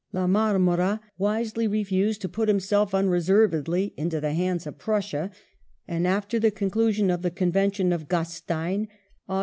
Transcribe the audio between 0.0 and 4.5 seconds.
La Marmora wisely refused to put himself unreservedly into the